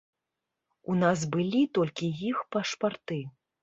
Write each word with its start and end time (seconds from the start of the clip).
У 0.93 0.95
нас 1.03 1.27
былі 1.37 1.63
толькі 1.79 2.13
іх 2.33 2.45
пашпарты. 2.55 3.25